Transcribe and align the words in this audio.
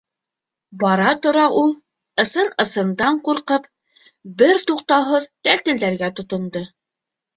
Бара-тора 0.83 1.43
ул, 1.63 1.75
ысын-ысындан 2.23 3.19
ҡурҡып, 3.27 3.67
бер 4.41 4.65
туҡтауһыҙ 4.73 5.29
тәтелдәргә 5.49 6.11
тотондо: 6.23 6.65